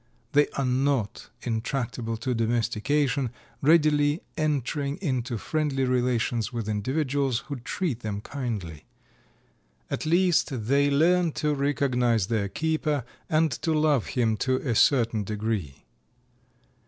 "They 0.31 0.47
are 0.57 0.65
not 0.65 1.29
intractable 1.43 2.17
to 2.17 2.33
domestication, 2.33 3.29
readily 3.61 4.23
entering 4.35 4.97
into 4.97 5.37
friendly 5.37 5.83
relations 5.83 6.51
with 6.51 6.67
individuals 6.67 7.41
who 7.49 7.57
treat 7.57 7.99
them 7.99 8.19
kindly; 8.21 8.85
at 9.91 10.07
least 10.07 10.65
they 10.65 10.89
learn 10.89 11.33
to 11.33 11.53
recognize 11.53 12.25
their 12.29 12.49
keeper 12.49 13.03
and 13.29 13.51
to 13.61 13.73
love 13.75 14.07
him 14.17 14.37
to 14.37 14.55
a 14.67 14.73
certain 14.73 15.23
degree." 15.23 15.85